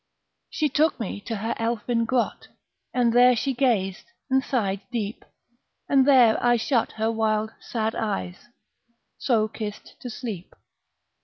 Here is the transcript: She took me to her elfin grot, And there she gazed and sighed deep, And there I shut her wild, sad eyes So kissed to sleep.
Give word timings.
She 0.49 0.67
took 0.67 0.99
me 0.99 1.21
to 1.27 1.35
her 1.35 1.53
elfin 1.59 2.05
grot, 2.05 2.47
And 2.91 3.13
there 3.13 3.35
she 3.35 3.53
gazed 3.53 4.05
and 4.31 4.43
sighed 4.43 4.81
deep, 4.91 5.23
And 5.87 6.07
there 6.07 6.43
I 6.43 6.55
shut 6.57 6.93
her 6.93 7.11
wild, 7.11 7.51
sad 7.59 7.93
eyes 7.93 8.47
So 9.19 9.47
kissed 9.47 9.97
to 10.01 10.09
sleep. 10.09 10.55